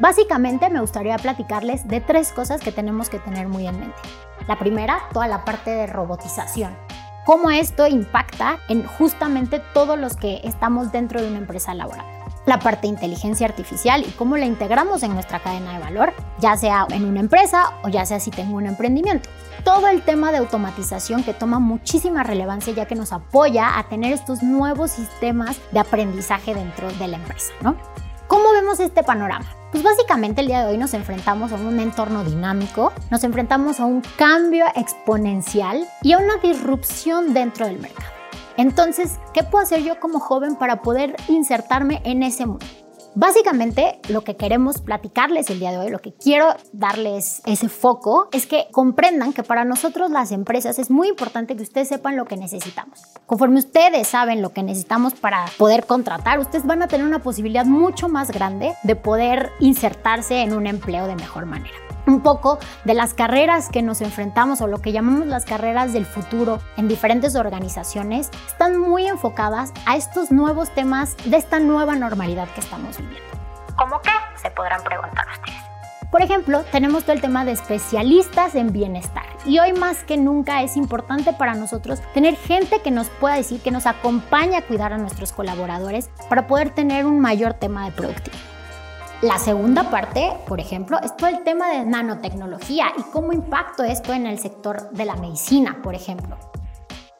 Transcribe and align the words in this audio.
Básicamente 0.00 0.68
me 0.68 0.80
gustaría 0.80 1.16
platicarles 1.16 1.86
de 1.86 2.00
tres 2.00 2.32
cosas 2.32 2.60
que 2.60 2.72
tenemos 2.72 3.08
que 3.08 3.20
tener 3.20 3.46
muy 3.46 3.68
en 3.68 3.78
mente. 3.78 4.00
La 4.48 4.58
primera, 4.58 4.98
toda 5.12 5.28
la 5.28 5.44
parte 5.44 5.70
de 5.70 5.86
robotización. 5.86 6.76
Cómo 7.26 7.50
esto 7.50 7.86
impacta 7.86 8.58
en 8.68 8.84
justamente 8.84 9.60
todos 9.74 9.98
los 9.98 10.16
que 10.16 10.40
estamos 10.44 10.90
dentro 10.92 11.20
de 11.20 11.28
una 11.28 11.38
empresa 11.38 11.74
laboral 11.74 12.06
la 12.46 12.58
parte 12.58 12.82
de 12.82 12.88
inteligencia 12.88 13.46
artificial 13.46 14.02
y 14.06 14.10
cómo 14.12 14.36
la 14.36 14.46
integramos 14.46 15.02
en 15.02 15.14
nuestra 15.14 15.40
cadena 15.40 15.74
de 15.74 15.78
valor, 15.78 16.12
ya 16.38 16.56
sea 16.56 16.86
en 16.90 17.04
una 17.04 17.20
empresa 17.20 17.74
o 17.82 17.88
ya 17.88 18.06
sea 18.06 18.18
si 18.18 18.30
tengo 18.30 18.56
un 18.56 18.66
emprendimiento. 18.66 19.28
Todo 19.64 19.88
el 19.88 20.02
tema 20.02 20.32
de 20.32 20.38
automatización 20.38 21.22
que 21.22 21.34
toma 21.34 21.58
muchísima 21.58 22.22
relevancia 22.22 22.72
ya 22.72 22.86
que 22.86 22.94
nos 22.94 23.12
apoya 23.12 23.78
a 23.78 23.88
tener 23.88 24.12
estos 24.12 24.42
nuevos 24.42 24.90
sistemas 24.90 25.58
de 25.70 25.80
aprendizaje 25.80 26.54
dentro 26.54 26.90
de 26.92 27.08
la 27.08 27.18
empresa, 27.18 27.52
¿no? 27.60 27.76
¿Cómo 28.70 28.78
vemos 28.78 28.88
este 28.88 29.02
panorama? 29.02 29.46
Pues 29.72 29.82
básicamente 29.82 30.42
el 30.42 30.46
día 30.46 30.60
de 30.60 30.70
hoy 30.70 30.78
nos 30.78 30.94
enfrentamos 30.94 31.50
a 31.50 31.56
un 31.56 31.80
entorno 31.80 32.22
dinámico, 32.22 32.92
nos 33.10 33.24
enfrentamos 33.24 33.80
a 33.80 33.84
un 33.84 34.00
cambio 34.16 34.64
exponencial 34.76 35.88
y 36.02 36.12
a 36.12 36.18
una 36.18 36.36
disrupción 36.36 37.34
dentro 37.34 37.66
del 37.66 37.80
mercado. 37.80 38.12
Entonces, 38.56 39.18
¿qué 39.34 39.42
puedo 39.42 39.64
hacer 39.64 39.82
yo 39.82 39.98
como 39.98 40.20
joven 40.20 40.54
para 40.54 40.82
poder 40.82 41.16
insertarme 41.26 42.00
en 42.04 42.22
ese 42.22 42.46
mundo? 42.46 42.64
Básicamente, 43.14 43.98
lo 44.08 44.22
que 44.22 44.36
queremos 44.36 44.80
platicarles 44.80 45.50
el 45.50 45.58
día 45.58 45.72
de 45.72 45.78
hoy, 45.78 45.90
lo 45.90 45.98
que 45.98 46.12
quiero 46.12 46.54
darles 46.72 47.42
ese 47.44 47.68
foco, 47.68 48.28
es 48.32 48.46
que 48.46 48.68
comprendan 48.70 49.32
que 49.32 49.42
para 49.42 49.64
nosotros 49.64 50.10
las 50.10 50.30
empresas 50.30 50.78
es 50.78 50.90
muy 50.90 51.08
importante 51.08 51.56
que 51.56 51.62
ustedes 51.62 51.88
sepan 51.88 52.16
lo 52.16 52.24
que 52.24 52.36
necesitamos. 52.36 53.00
Conforme 53.26 53.58
ustedes 53.58 54.06
saben 54.06 54.42
lo 54.42 54.50
que 54.50 54.62
necesitamos 54.62 55.14
para 55.14 55.46
poder 55.58 55.86
contratar, 55.86 56.38
ustedes 56.38 56.66
van 56.66 56.82
a 56.82 56.88
tener 56.88 57.04
una 57.04 57.20
posibilidad 57.20 57.66
mucho 57.66 58.08
más 58.08 58.30
grande 58.30 58.74
de 58.84 58.96
poder 58.96 59.50
insertarse 59.58 60.42
en 60.42 60.54
un 60.54 60.66
empleo 60.66 61.06
de 61.06 61.16
mejor 61.16 61.46
manera 61.46 61.89
un 62.06 62.20
poco 62.22 62.58
de 62.84 62.94
las 62.94 63.14
carreras 63.14 63.68
que 63.68 63.82
nos 63.82 64.00
enfrentamos 64.00 64.60
o 64.60 64.66
lo 64.66 64.80
que 64.80 64.92
llamamos 64.92 65.26
las 65.26 65.44
carreras 65.44 65.92
del 65.92 66.06
futuro 66.06 66.60
en 66.76 66.88
diferentes 66.88 67.34
organizaciones 67.36 68.30
están 68.46 68.78
muy 68.78 69.06
enfocadas 69.06 69.72
a 69.86 69.96
estos 69.96 70.30
nuevos 70.30 70.70
temas 70.70 71.16
de 71.24 71.36
esta 71.36 71.60
nueva 71.60 71.96
normalidad 71.96 72.48
que 72.48 72.60
estamos 72.60 72.98
viviendo. 72.98 73.30
¿Cómo 73.76 74.00
qué? 74.00 74.10
Se 74.42 74.50
podrán 74.50 74.82
preguntar 74.82 75.26
ustedes. 75.32 75.70
Por 76.10 76.22
ejemplo, 76.22 76.64
tenemos 76.72 77.04
todo 77.04 77.12
el 77.12 77.20
tema 77.20 77.44
de 77.44 77.52
especialistas 77.52 78.56
en 78.56 78.72
bienestar 78.72 79.24
y 79.46 79.60
hoy 79.60 79.72
más 79.72 80.02
que 80.02 80.16
nunca 80.16 80.62
es 80.62 80.76
importante 80.76 81.32
para 81.32 81.54
nosotros 81.54 82.00
tener 82.14 82.34
gente 82.34 82.82
que 82.82 82.90
nos 82.90 83.08
pueda 83.08 83.36
decir, 83.36 83.60
que 83.60 83.70
nos 83.70 83.86
acompañe 83.86 84.56
a 84.56 84.66
cuidar 84.66 84.92
a 84.92 84.98
nuestros 84.98 85.32
colaboradores 85.32 86.10
para 86.28 86.48
poder 86.48 86.70
tener 86.70 87.06
un 87.06 87.20
mayor 87.20 87.54
tema 87.54 87.84
de 87.84 87.92
productividad. 87.92 88.49
La 89.22 89.38
segunda 89.38 89.90
parte, 89.90 90.32
por 90.46 90.60
ejemplo, 90.60 90.98
es 91.02 91.14
todo 91.14 91.28
el 91.28 91.44
tema 91.44 91.68
de 91.68 91.84
nanotecnología 91.84 92.86
y 92.96 93.02
cómo 93.12 93.34
impacto 93.34 93.84
esto 93.84 94.14
en 94.14 94.26
el 94.26 94.38
sector 94.38 94.90
de 94.92 95.04
la 95.04 95.14
medicina, 95.14 95.80
por 95.82 95.94
ejemplo. 95.94 96.38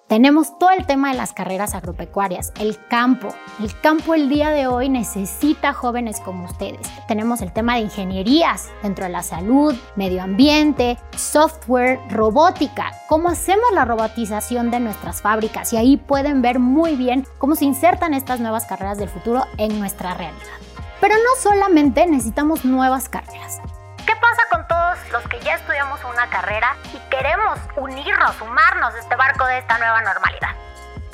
Tenemos 0.09 0.59
todo 0.59 0.71
el 0.71 0.87
tema 0.87 1.11
de 1.11 1.19
las 1.19 1.35
carreras 1.35 1.75
agropecuarias, 1.75 2.55
el 2.59 2.79
campo. 2.89 3.29
El 3.61 3.79
campo 3.83 4.15
el 4.15 4.31
día 4.31 4.49
de 4.49 4.67
hoy 4.67 4.89
necesita 4.89 5.75
jóvenes 5.75 6.21
como 6.21 6.47
ustedes. 6.47 6.81
Tenemos 7.07 7.43
el 7.43 7.53
tema 7.53 7.75
de 7.75 7.83
ingenierías 7.83 8.71
dentro 8.83 9.05
de 9.05 9.11
la 9.11 9.23
salud, 9.23 9.75
medio 9.95 10.23
ambiente, 10.23 10.99
software, 11.15 12.01
robótica. 12.09 12.93
Cómo 13.11 13.29
hacemos 13.29 13.73
la 13.75 13.85
robotización 13.85 14.71
de 14.71 14.81
nuestras 14.81 15.21
fábricas 15.21 15.73
y 15.75 15.77
ahí 15.77 15.97
pueden 15.99 16.41
ver 16.41 16.61
muy 16.61 16.97
bien 16.97 17.27
cómo 17.37 17.57
se 17.57 17.67
insertan 17.67 18.15
estas 18.15 18.41
nuevas 18.41 18.65
carreras 18.65 18.97
del 18.97 19.11
futuro 19.11 19.45
en 19.59 19.79
nuestra 19.79 20.15
realidad. 20.15 20.70
Pero 21.01 21.15
no 21.15 21.41
solamente 21.41 22.07
necesitamos 22.07 22.65
nuevas 22.65 23.09
carreras. 23.09 23.61
¿Qué 24.07 24.13
pasa 24.17 24.43
con 24.51 24.67
todos 24.67 24.99
los 25.13 25.23
que 25.29 25.41
ya 25.41 25.55
estudiamos 25.55 26.01
una 26.05 26.29
carrera 26.29 26.77
y 26.93 26.99
queremos 27.11 27.59
unirnos, 27.77 28.37
sumarnos 28.37 28.95
a 28.95 28.99
este 28.99 29.17
barco 29.17 29.47
de 29.47 29.59
esta 29.59 29.79
nueva 29.79 30.03
normalidad? 30.03 30.51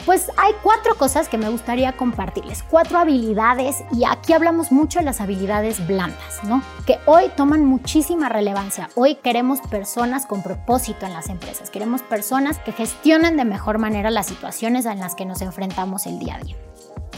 Pues 0.05 0.31
hay 0.37 0.55
cuatro 0.63 0.95
cosas 0.95 1.29
que 1.29 1.37
me 1.37 1.49
gustaría 1.49 1.93
compartirles, 1.93 2.63
cuatro 2.63 2.99
habilidades 2.99 3.83
y 3.93 4.05
aquí 4.05 4.33
hablamos 4.33 4.71
mucho 4.71 5.01
de 5.01 5.05
las 5.05 5.21
habilidades 5.21 5.85
blandas, 5.85 6.45
¿no? 6.45 6.63
Que 6.87 7.01
hoy 7.07 7.29
toman 7.37 7.65
muchísima 7.65 8.29
relevancia. 8.29 8.89
Hoy 8.95 9.17
queremos 9.17 9.61
personas 9.63 10.25
con 10.25 10.45
propósito 10.45 11.07
en 11.07 11.13
las 11.13 11.29
empresas, 11.29 11.71
queremos 11.71 12.03
personas 12.03 12.59
que 12.61 12.71
gestionen 12.71 13.37
de 13.37 13.45
mejor 13.45 13.79
manera 13.79 14.11
las 14.11 14.27
situaciones 14.27 14.87
en 14.87 15.01
las 15.01 15.17
que 15.17 15.25
nos 15.25 15.43
enfrentamos 15.43 16.07
el 16.07 16.21
día 16.21 16.37
a 16.37 16.39
día. 16.39 16.57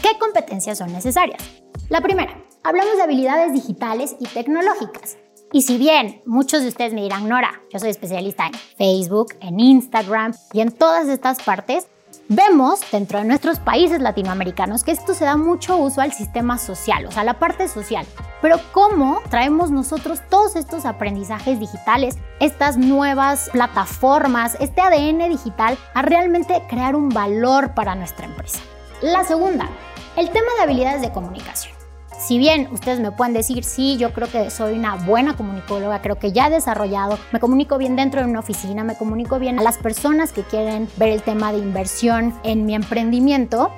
¿Qué 0.01 0.17
competencias 0.17 0.79
son 0.79 0.91
necesarias? 0.91 1.43
La 1.89 2.01
primera, 2.01 2.33
hablamos 2.63 2.97
de 2.97 3.03
habilidades 3.03 3.53
digitales 3.53 4.15
y 4.19 4.25
tecnológicas. 4.25 5.17
Y 5.51 5.63
si 5.63 5.77
bien 5.77 6.21
muchos 6.25 6.61
de 6.61 6.67
ustedes 6.67 6.93
me 6.93 7.01
dirán, 7.01 7.27
Nora, 7.27 7.61
yo 7.73 7.79
soy 7.79 7.89
especialista 7.89 8.47
en 8.47 8.53
Facebook, 8.53 9.33
en 9.41 9.59
Instagram 9.59 10.33
y 10.53 10.61
en 10.61 10.71
todas 10.71 11.07
estas 11.07 11.41
partes, 11.41 11.87
vemos 12.27 12.81
dentro 12.91 13.17
de 13.17 13.25
nuestros 13.25 13.59
países 13.59 13.99
latinoamericanos 13.99 14.83
que 14.83 14.91
esto 14.91 15.15
se 15.15 15.25
da 15.25 15.37
mucho 15.37 15.77
uso 15.77 16.01
al 16.01 16.13
sistema 16.13 16.59
social, 16.59 17.07
o 17.07 17.11
sea, 17.11 17.23
la 17.23 17.39
parte 17.39 17.67
social. 17.67 18.05
Pero 18.43 18.57
¿cómo 18.71 19.21
traemos 19.29 19.71
nosotros 19.71 20.21
todos 20.29 20.55
estos 20.55 20.85
aprendizajes 20.85 21.59
digitales, 21.59 22.17
estas 22.39 22.77
nuevas 22.77 23.49
plataformas, 23.51 24.55
este 24.59 24.81
ADN 24.81 25.29
digital 25.29 25.77
a 25.95 26.03
realmente 26.03 26.61
crear 26.69 26.95
un 26.95 27.09
valor 27.09 27.73
para 27.73 27.95
nuestra 27.95 28.27
empresa? 28.27 28.59
La 29.01 29.23
segunda, 29.23 29.67
el 30.15 30.29
tema 30.29 30.47
de 30.57 30.63
habilidades 30.63 31.01
de 31.01 31.11
comunicación. 31.11 31.78
Si 32.19 32.37
bien 32.37 32.67
ustedes 32.73 32.99
me 32.99 33.13
pueden 33.13 33.33
decir, 33.33 33.63
sí, 33.63 33.95
yo 33.95 34.11
creo 34.11 34.29
que 34.29 34.49
soy 34.49 34.77
una 34.77 34.95
buena 34.95 35.37
comunicóloga, 35.37 36.01
creo 36.01 36.19
que 36.19 36.33
ya 36.33 36.47
he 36.47 36.49
desarrollado, 36.49 37.17
me 37.31 37.39
comunico 37.39 37.77
bien 37.77 37.95
dentro 37.95 38.19
de 38.19 38.27
una 38.27 38.41
oficina, 38.41 38.83
me 38.83 38.97
comunico 38.97 39.39
bien 39.39 39.57
a 39.57 39.63
las 39.63 39.77
personas 39.77 40.33
que 40.33 40.43
quieren 40.43 40.89
ver 40.97 41.09
el 41.09 41.23
tema 41.23 41.53
de 41.53 41.59
inversión 41.59 42.37
en 42.43 42.65
mi 42.65 42.75
emprendimiento, 42.75 43.71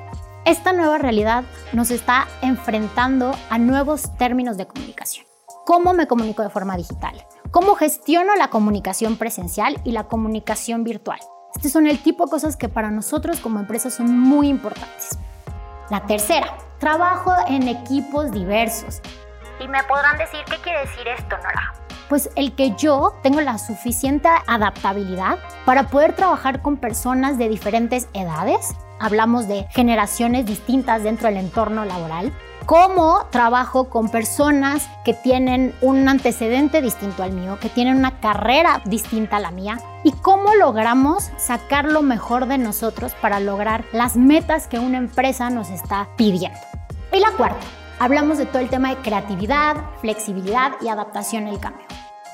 esta 0.43 0.73
nueva 0.73 0.97
realidad 0.97 1.43
nos 1.71 1.91
está 1.91 2.27
enfrentando 2.41 3.31
a 3.51 3.59
nuevos 3.59 4.17
términos 4.17 4.57
de 4.57 4.65
comunicación. 4.65 5.27
¿Cómo 5.63 5.93
me 5.93 6.07
comunico 6.07 6.41
de 6.41 6.49
forma 6.49 6.75
digital? 6.75 7.23
¿Cómo 7.51 7.75
gestiono 7.75 8.35
la 8.35 8.49
comunicación 8.49 9.17
presencial 9.17 9.79
y 9.83 9.91
la 9.91 10.05
comunicación 10.05 10.83
virtual? 10.83 11.19
Estos 11.55 11.71
son 11.71 11.85
el 11.85 12.01
tipo 12.01 12.25
de 12.25 12.31
cosas 12.31 12.57
que 12.57 12.69
para 12.69 12.89
nosotros 12.89 13.39
como 13.39 13.59
empresa 13.59 13.91
son 13.91 14.17
muy 14.17 14.47
importantes. 14.47 15.19
La 15.91 16.07
tercera, 16.07 16.57
trabajo 16.81 17.31
en 17.47 17.69
equipos 17.69 18.31
diversos. 18.31 19.01
Y 19.63 19.67
me 19.69 19.81
podrán 19.83 20.17
decir, 20.17 20.41
¿qué 20.49 20.57
quiere 20.57 20.79
decir 20.79 21.07
esto, 21.07 21.37
Nora? 21.37 21.73
Pues 22.09 22.29
el 22.35 22.53
que 22.55 22.75
yo 22.75 23.15
tengo 23.23 23.39
la 23.39 23.57
suficiente 23.57 24.27
adaptabilidad 24.47 25.37
para 25.63 25.87
poder 25.87 26.13
trabajar 26.13 26.61
con 26.61 26.75
personas 26.75 27.37
de 27.37 27.47
diferentes 27.47 28.09
edades. 28.13 28.75
Hablamos 28.99 29.47
de 29.47 29.67
generaciones 29.69 30.45
distintas 30.45 31.03
dentro 31.03 31.29
del 31.29 31.37
entorno 31.37 31.85
laboral 31.85 32.33
cómo 32.65 33.25
trabajo 33.31 33.89
con 33.89 34.09
personas 34.09 34.89
que 35.03 35.13
tienen 35.13 35.73
un 35.81 36.07
antecedente 36.07 36.81
distinto 36.81 37.23
al 37.23 37.33
mío, 37.33 37.57
que 37.59 37.69
tienen 37.69 37.97
una 37.97 38.19
carrera 38.19 38.81
distinta 38.85 39.37
a 39.37 39.39
la 39.39 39.51
mía 39.51 39.79
y 40.03 40.11
cómo 40.11 40.53
logramos 40.55 41.31
sacar 41.37 41.85
lo 41.85 42.01
mejor 42.01 42.45
de 42.45 42.57
nosotros 42.57 43.13
para 43.21 43.39
lograr 43.39 43.85
las 43.91 44.15
metas 44.15 44.67
que 44.67 44.79
una 44.79 44.97
empresa 44.97 45.49
nos 45.49 45.69
está 45.69 46.07
pidiendo. 46.17 46.70
Y 47.13 47.19
la 47.19 47.31
cuarta, 47.31 47.65
hablamos 47.99 48.37
de 48.37 48.45
todo 48.45 48.61
el 48.61 48.69
tema 48.69 48.89
de 48.89 49.01
creatividad, 49.01 49.75
flexibilidad 49.99 50.73
y 50.81 50.87
adaptación 50.87 51.45
al 51.47 51.59
cambio. 51.59 51.85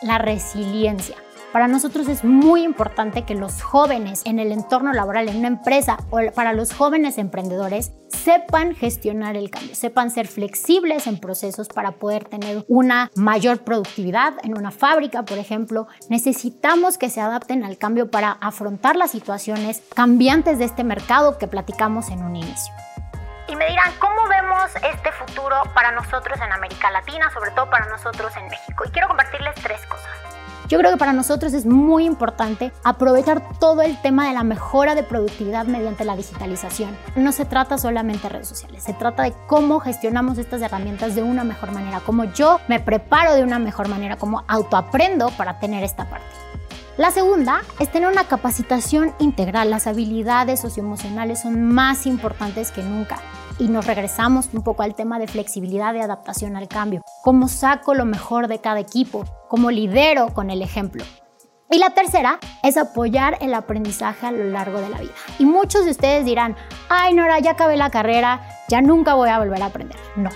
La 0.03 0.19
resiliencia. 0.19 1.15
Para 1.51 1.67
nosotros 1.67 2.07
es 2.07 2.23
muy 2.23 2.61
importante 2.61 3.23
que 3.23 3.33
los 3.33 3.63
jóvenes 3.63 4.21
en 4.25 4.37
el 4.37 4.51
entorno 4.51 4.93
laboral, 4.93 5.29
en 5.29 5.37
una 5.37 5.47
empresa 5.47 5.97
o 6.11 6.19
para 6.35 6.53
los 6.53 6.73
jóvenes 6.73 7.17
emprendedores, 7.17 7.93
sepan 8.09 8.75
gestionar 8.75 9.35
el 9.35 9.49
cambio, 9.49 9.73
sepan 9.73 10.11
ser 10.11 10.27
flexibles 10.27 11.07
en 11.07 11.19
procesos 11.19 11.69
para 11.69 11.93
poder 11.93 12.25
tener 12.25 12.63
una 12.67 13.09
mayor 13.15 13.63
productividad 13.63 14.35
en 14.43 14.55
una 14.55 14.69
fábrica, 14.69 15.25
por 15.25 15.39
ejemplo. 15.39 15.87
Necesitamos 16.09 16.99
que 16.99 17.09
se 17.09 17.21
adapten 17.21 17.63
al 17.63 17.79
cambio 17.79 18.11
para 18.11 18.33
afrontar 18.33 18.95
las 18.95 19.09
situaciones 19.09 19.81
cambiantes 19.95 20.59
de 20.59 20.65
este 20.65 20.83
mercado 20.83 21.39
que 21.39 21.47
platicamos 21.47 22.09
en 22.09 22.23
un 22.23 22.35
inicio. 22.35 22.73
Y 23.49 23.55
me 23.55 23.65
dirán, 23.67 23.93
¿cómo 23.99 24.27
vemos 24.27 24.75
este 24.75 25.11
futuro 25.13 25.55
para 25.73 25.91
nosotros 25.91 26.37
en 26.41 26.51
América 26.51 26.91
Latina, 26.91 27.31
sobre 27.33 27.51
todo 27.51 27.69
para 27.69 27.85
nosotros 27.87 28.35
en 28.35 28.47
México? 28.47 28.83
Y 28.85 28.91
quiero 28.91 29.07
compartirles 29.07 29.55
tres 29.55 29.85
cosas. 29.85 30.09
Yo 30.67 30.77
creo 30.79 30.91
que 30.91 30.97
para 30.97 31.13
nosotros 31.13 31.53
es 31.53 31.65
muy 31.65 32.03
importante 32.03 32.73
aprovechar 32.83 33.41
todo 33.57 33.83
el 33.83 34.01
tema 34.01 34.27
de 34.27 34.33
la 34.33 34.43
mejora 34.43 34.95
de 34.95 35.03
productividad 35.03 35.65
mediante 35.65 36.03
la 36.03 36.17
digitalización. 36.17 36.97
No 37.15 37.31
se 37.31 37.45
trata 37.45 37.77
solamente 37.77 38.23
de 38.23 38.29
redes 38.33 38.49
sociales, 38.49 38.83
se 38.83 38.93
trata 38.93 39.23
de 39.23 39.33
cómo 39.47 39.79
gestionamos 39.79 40.37
estas 40.37 40.61
herramientas 40.61 41.15
de 41.15 41.23
una 41.23 41.45
mejor 41.45 41.71
manera, 41.71 42.01
cómo 42.05 42.25
yo 42.25 42.59
me 42.67 42.81
preparo 42.81 43.35
de 43.35 43.43
una 43.43 43.59
mejor 43.59 43.87
manera, 43.87 44.17
cómo 44.17 44.43
autoaprendo 44.49 45.29
para 45.37 45.57
tener 45.59 45.85
esta 45.85 46.09
parte. 46.09 46.27
La 46.97 47.11
segunda 47.11 47.61
es 47.79 47.91
tener 47.91 48.09
una 48.09 48.23
capacitación 48.23 49.13
integral. 49.19 49.69
Las 49.69 49.85
habilidades 49.85 50.59
socioemocionales 50.59 51.41
son 51.41 51.61
más 51.61 52.07
importantes 52.07 52.71
que 52.71 52.81
nunca. 52.81 53.19
Y 53.59 53.67
nos 53.67 53.85
regresamos 53.85 54.49
un 54.51 54.63
poco 54.63 54.81
al 54.81 54.95
tema 54.95 55.19
de 55.19 55.27
flexibilidad 55.27 55.93
y 55.93 55.99
adaptación 55.99 56.55
al 56.55 56.67
cambio. 56.67 57.03
Cómo 57.23 57.49
saco 57.49 57.93
lo 57.93 58.05
mejor 58.05 58.47
de 58.47 58.61
cada 58.61 58.79
equipo, 58.79 59.25
cómo 59.47 59.69
lidero 59.69 60.33
con 60.33 60.49
el 60.49 60.63
ejemplo. 60.63 61.03
Y 61.69 61.77
la 61.77 61.91
tercera 61.91 62.39
es 62.63 62.77
apoyar 62.77 63.37
el 63.41 63.53
aprendizaje 63.53 64.25
a 64.25 64.31
lo 64.31 64.45
largo 64.45 64.81
de 64.81 64.89
la 64.89 64.97
vida. 64.97 65.13
Y 65.37 65.45
muchos 65.45 65.85
de 65.85 65.91
ustedes 65.91 66.25
dirán, 66.25 66.55
ay 66.89 67.13
Nora, 67.13 67.37
ya 67.39 67.51
acabé 67.51 67.77
la 67.77 67.91
carrera, 67.91 68.41
ya 68.69 68.81
nunca 68.81 69.13
voy 69.13 69.29
a 69.29 69.37
volver 69.37 69.61
a 69.61 69.67
aprender. 69.67 69.97
No, 70.15 70.31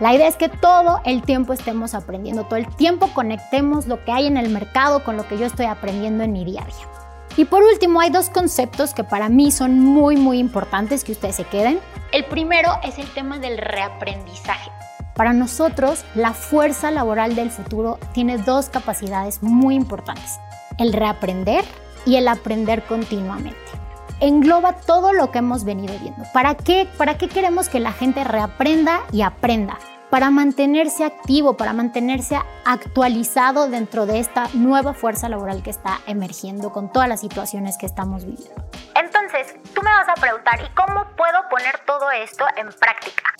la 0.00 0.12
idea 0.12 0.26
es 0.26 0.36
que 0.36 0.48
todo 0.48 1.00
el 1.04 1.22
tiempo 1.22 1.52
estemos 1.52 1.94
aprendiendo, 1.94 2.44
todo 2.44 2.56
el 2.56 2.66
tiempo 2.74 3.10
conectemos 3.14 3.86
lo 3.86 4.04
que 4.04 4.10
hay 4.10 4.26
en 4.26 4.36
el 4.36 4.48
mercado 4.48 5.04
con 5.04 5.16
lo 5.16 5.26
que 5.28 5.38
yo 5.38 5.46
estoy 5.46 5.66
aprendiendo 5.66 6.24
en 6.24 6.32
mi 6.32 6.44
día 6.44 6.62
a 6.62 6.66
día. 6.66 6.88
Y 7.36 7.44
por 7.44 7.62
último, 7.62 8.00
hay 8.00 8.10
dos 8.10 8.28
conceptos 8.28 8.92
que 8.92 9.04
para 9.04 9.28
mí 9.28 9.50
son 9.50 9.78
muy, 9.78 10.16
muy 10.16 10.38
importantes 10.38 11.04
que 11.04 11.12
ustedes 11.12 11.36
se 11.36 11.44
queden. 11.44 11.80
El 12.12 12.24
primero 12.24 12.70
es 12.82 12.98
el 12.98 13.08
tema 13.12 13.38
del 13.38 13.58
reaprendizaje. 13.58 14.70
Para 15.14 15.32
nosotros, 15.32 16.04
la 16.14 16.32
fuerza 16.32 16.90
laboral 16.90 17.36
del 17.36 17.50
futuro 17.50 17.98
tiene 18.12 18.38
dos 18.38 18.68
capacidades 18.68 19.42
muy 19.42 19.76
importantes, 19.76 20.38
el 20.78 20.92
reaprender 20.92 21.64
y 22.04 22.16
el 22.16 22.26
aprender 22.26 22.82
continuamente 22.84 23.83
engloba 24.24 24.72
todo 24.72 25.12
lo 25.12 25.30
que 25.30 25.38
hemos 25.38 25.64
venido 25.64 25.94
viendo. 25.98 26.24
¿Para 26.32 26.54
qué? 26.54 26.88
¿Para 26.96 27.18
qué 27.18 27.28
queremos 27.28 27.68
que 27.68 27.78
la 27.78 27.92
gente 27.92 28.24
reaprenda 28.24 29.02
y 29.12 29.20
aprenda? 29.20 29.78
Para 30.08 30.30
mantenerse 30.30 31.04
activo, 31.04 31.56
para 31.56 31.72
mantenerse 31.72 32.38
actualizado 32.64 33.68
dentro 33.68 34.06
de 34.06 34.20
esta 34.20 34.48
nueva 34.54 34.94
fuerza 34.94 35.28
laboral 35.28 35.62
que 35.62 35.70
está 35.70 36.00
emergiendo 36.06 36.72
con 36.72 36.90
todas 36.90 37.08
las 37.08 37.20
situaciones 37.20 37.76
que 37.76 37.86
estamos 37.86 38.24
viviendo. 38.24 38.64
Entonces, 38.94 39.56
tú 39.74 39.82
me 39.82 39.90
vas 39.90 40.08
a 40.08 40.14
preguntar, 40.14 40.60
¿y 40.60 40.74
cómo 40.74 41.04
puedo 41.16 41.48
poner 41.50 41.80
todo 41.84 42.10
esto 42.10 42.44
en 42.56 42.68
práctica? 42.68 43.34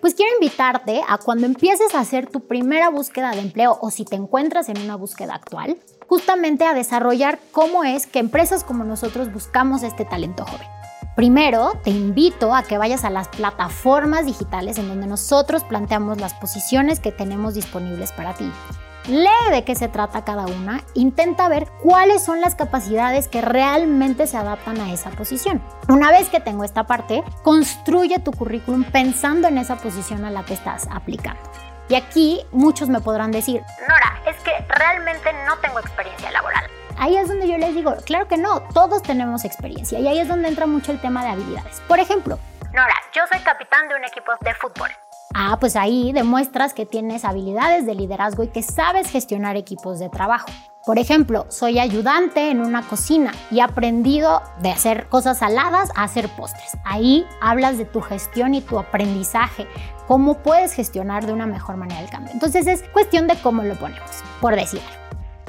Pues 0.00 0.14
quiero 0.14 0.32
invitarte 0.34 1.02
a 1.06 1.18
cuando 1.18 1.46
empieces 1.46 1.94
a 1.94 2.00
hacer 2.00 2.26
tu 2.26 2.46
primera 2.46 2.88
búsqueda 2.88 3.30
de 3.30 3.40
empleo 3.40 3.78
o 3.80 3.90
si 3.90 4.04
te 4.04 4.16
encuentras 4.16 4.68
en 4.68 4.80
una 4.80 4.96
búsqueda 4.96 5.34
actual, 5.34 5.78
justamente 6.08 6.64
a 6.64 6.74
desarrollar 6.74 7.38
cómo 7.52 7.84
es 7.84 8.06
que 8.06 8.18
empresas 8.18 8.64
como 8.64 8.84
nosotros 8.84 9.32
buscamos 9.32 9.82
este 9.82 10.04
talento 10.04 10.44
joven. 10.44 10.66
Primero, 11.16 11.72
te 11.82 11.90
invito 11.90 12.54
a 12.54 12.62
que 12.62 12.76
vayas 12.76 13.04
a 13.04 13.10
las 13.10 13.28
plataformas 13.28 14.26
digitales 14.26 14.76
en 14.76 14.88
donde 14.88 15.06
nosotros 15.06 15.64
planteamos 15.64 16.20
las 16.20 16.34
posiciones 16.34 17.00
que 17.00 17.10
tenemos 17.10 17.54
disponibles 17.54 18.12
para 18.12 18.34
ti. 18.34 18.52
Lee 19.08 19.50
de 19.50 19.64
qué 19.64 19.74
se 19.76 19.88
trata 19.88 20.24
cada 20.24 20.46
una, 20.46 20.82
intenta 20.94 21.48
ver 21.48 21.68
cuáles 21.82 22.24
son 22.24 22.40
las 22.40 22.54
capacidades 22.54 23.28
que 23.28 23.40
realmente 23.40 24.26
se 24.26 24.36
adaptan 24.36 24.80
a 24.80 24.92
esa 24.92 25.10
posición. 25.10 25.62
Una 25.88 26.10
vez 26.10 26.28
que 26.28 26.40
tengo 26.40 26.64
esta 26.64 26.86
parte, 26.86 27.22
construye 27.42 28.18
tu 28.18 28.32
currículum 28.32 28.84
pensando 28.84 29.46
en 29.46 29.58
esa 29.58 29.76
posición 29.76 30.24
a 30.24 30.30
la 30.30 30.44
que 30.44 30.54
estás 30.54 30.88
aplicando. 30.90 31.40
Y 31.88 31.94
aquí 31.94 32.44
muchos 32.52 32.88
me 32.88 33.00
podrán 33.00 33.30
decir, 33.30 33.62
Nora, 33.88 34.20
es 34.26 34.36
que 34.42 34.52
realmente 34.68 35.32
no 35.46 35.56
tengo 35.58 35.78
experiencia 35.78 36.30
laboral. 36.32 36.64
Ahí 36.98 37.16
es 37.16 37.28
donde 37.28 37.46
yo 37.46 37.58
les 37.58 37.74
digo, 37.74 37.94
claro 38.04 38.26
que 38.26 38.36
no, 38.36 38.60
todos 38.72 39.02
tenemos 39.02 39.44
experiencia 39.44 39.98
y 39.98 40.08
ahí 40.08 40.18
es 40.18 40.28
donde 40.28 40.48
entra 40.48 40.66
mucho 40.66 40.92
el 40.92 41.00
tema 41.00 41.22
de 41.22 41.30
habilidades. 41.30 41.80
Por 41.86 42.00
ejemplo, 42.00 42.38
Nora, 42.72 42.94
yo 43.14 43.22
soy 43.30 43.40
capitán 43.40 43.88
de 43.88 43.94
un 43.94 44.04
equipo 44.04 44.32
de 44.40 44.54
fútbol. 44.54 44.90
Ah, 45.34 45.58
pues 45.60 45.76
ahí 45.76 46.12
demuestras 46.12 46.72
que 46.72 46.86
tienes 46.86 47.24
habilidades 47.24 47.84
de 47.86 47.94
liderazgo 47.94 48.42
y 48.44 48.48
que 48.48 48.62
sabes 48.62 49.10
gestionar 49.10 49.56
equipos 49.56 49.98
de 49.98 50.08
trabajo. 50.08 50.48
Por 50.86 51.00
ejemplo, 51.00 51.46
soy 51.48 51.80
ayudante 51.80 52.48
en 52.48 52.60
una 52.60 52.82
cocina 52.82 53.32
y 53.50 53.58
he 53.58 53.62
aprendido 53.62 54.40
de 54.62 54.70
hacer 54.70 55.08
cosas 55.08 55.40
saladas 55.40 55.90
a 55.96 56.04
hacer 56.04 56.28
postres. 56.28 56.76
Ahí 56.84 57.26
hablas 57.40 57.76
de 57.76 57.86
tu 57.86 58.00
gestión 58.00 58.54
y 58.54 58.60
tu 58.60 58.78
aprendizaje, 58.78 59.66
cómo 60.06 60.38
puedes 60.44 60.74
gestionar 60.74 61.26
de 61.26 61.32
una 61.32 61.46
mejor 61.46 61.76
manera 61.76 62.00
el 62.00 62.08
cambio. 62.08 62.32
Entonces 62.32 62.68
es 62.68 62.84
cuestión 62.90 63.26
de 63.26 63.34
cómo 63.34 63.64
lo 63.64 63.74
ponemos, 63.74 64.22
por 64.40 64.54
decirlo. 64.54 65.05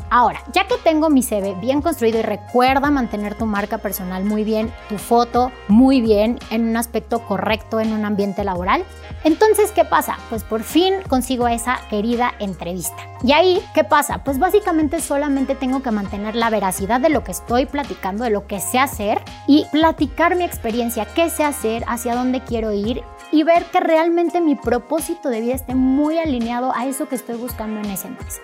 Ahora, 0.10 0.42
ya 0.54 0.68
que 0.68 0.76
tengo 0.84 1.10
mi 1.10 1.22
CV 1.22 1.56
bien 1.56 1.82
construido 1.82 2.20
y 2.20 2.24
recuerda 2.24 2.92
mantener 2.92 3.36
tu 3.36 3.46
marca 3.46 3.78
personal 3.78 4.24
muy 4.24 4.44
bien, 4.44 4.72
tu 4.88 4.98
foto 4.98 5.52
muy 5.68 6.02
bien, 6.02 6.40
en 6.50 6.70
un 6.70 6.78
aspecto 6.78 7.20
correcto 7.20 7.80
en 7.80 7.92
un 7.92 8.06
ambiente 8.06 8.44
laboral, 8.44 8.86
entonces, 9.24 9.72
¿qué 9.72 9.84
pasa? 9.84 10.18
Pues 10.30 10.44
por 10.44 10.64
fin 10.64 10.94
consigo 11.10 11.48
esa 11.48 11.80
querida 11.90 12.34
entrevista. 12.40 12.96
Y 13.24 13.34
ahí, 13.34 13.62
¿qué 13.74 13.84
pasa? 13.84 14.24
Pues 14.24 14.40
básicamente 14.40 15.02
solamente 15.02 15.56
tengo 15.56 15.82
que 15.82 15.92
mantener 15.92 16.36
la 16.36 16.50
veracidad 16.50 17.02
de 17.02 17.10
lo 17.10 17.24
que 17.24 17.32
estoy 17.32 17.66
platicando, 17.66 18.24
de 18.24 18.30
lo 18.30 18.48
que 18.48 18.60
sé 18.60 18.80
hacer 18.80 19.22
y 19.48 19.66
platicar 19.72 20.36
mi 20.36 20.44
experiencia, 20.44 21.06
qué 21.06 21.30
sé 21.30 21.44
hacer, 21.44 21.84
hacia 21.88 22.16
dónde 22.16 22.42
quiero 22.42 22.72
ir 22.72 23.04
y 23.32 23.44
ver 23.44 23.66
que 23.66 23.80
realmente 23.80 24.40
mi 24.40 24.56
propósito 24.56 25.30
de 25.30 25.42
vida 25.42 25.56
esté 25.56 25.76
muy 25.76 26.18
alineado 26.18 26.74
a 26.74 26.86
eso 26.86 27.10
que 27.10 27.16
estoy 27.16 27.36
buscando 27.36 27.80
en 27.82 27.88
esa 27.88 28.08
empresa. 28.08 28.40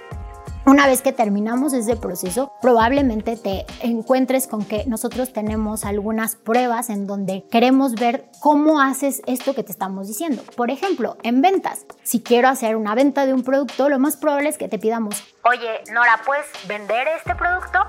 Una 0.66 0.88
vez 0.88 1.02
que 1.02 1.12
terminamos 1.12 1.74
ese 1.74 1.98
proceso, 1.98 2.54
probablemente 2.62 3.36
te 3.36 3.66
encuentres 3.82 4.48
con 4.48 4.64
que 4.64 4.86
nosotros 4.86 5.34
tenemos 5.34 5.84
algunas 5.84 6.38
pruebas 6.38 6.90
en 6.90 7.06
donde 7.06 7.46
queremos 7.52 7.96
ver 7.96 8.30
cómo 8.40 8.80
haces 8.80 9.22
esto 9.26 9.54
que 9.54 9.64
te 9.64 9.74
estamos 9.74 10.08
diciendo. 10.08 10.42
Por 10.56 10.72
ejemplo, 10.72 11.18
en 11.22 11.42
ventas, 11.42 11.86
si 12.04 12.22
quiero 12.22 12.48
hacer 12.48 12.78
una 12.78 12.96
venta 12.96 13.26
de 13.26 13.34
un 13.34 13.44
producto, 13.44 13.90
lo 13.90 14.00
más 14.00 14.16
probable 14.16 14.48
es 14.48 14.58
que 14.58 14.70
te 14.70 14.80
pidamos, 14.80 15.22
oye, 15.44 15.82
Nora, 15.92 16.22
¿puedes 16.26 16.46
vender 16.66 17.10
este 17.10 17.36
producto? 17.36 17.80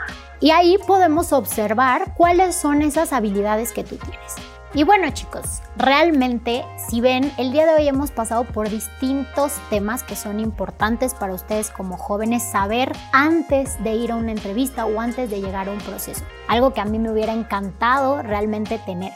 Y 0.40 0.50
ahí 0.50 0.76
podemos 0.84 1.32
observar 1.32 2.14
cuáles 2.16 2.56
son 2.56 2.82
esas 2.82 3.12
habilidades 3.12 3.70
que 3.70 3.84
tú 3.84 3.96
tienes. 3.98 4.53
Y 4.76 4.82
bueno 4.82 5.08
chicos, 5.12 5.62
realmente 5.76 6.64
si 6.88 7.00
ven, 7.00 7.32
el 7.38 7.52
día 7.52 7.64
de 7.64 7.74
hoy 7.74 7.86
hemos 7.86 8.10
pasado 8.10 8.42
por 8.42 8.68
distintos 8.68 9.52
temas 9.70 10.02
que 10.02 10.16
son 10.16 10.40
importantes 10.40 11.14
para 11.14 11.32
ustedes 11.32 11.70
como 11.70 11.96
jóvenes 11.96 12.42
saber 12.42 12.90
antes 13.12 13.80
de 13.84 13.94
ir 13.94 14.10
a 14.10 14.16
una 14.16 14.32
entrevista 14.32 14.84
o 14.84 14.98
antes 14.98 15.30
de 15.30 15.40
llegar 15.40 15.68
a 15.68 15.70
un 15.70 15.78
proceso. 15.78 16.24
Algo 16.48 16.74
que 16.74 16.80
a 16.80 16.86
mí 16.86 16.98
me 16.98 17.12
hubiera 17.12 17.32
encantado 17.32 18.20
realmente 18.20 18.80
tener. 18.80 19.12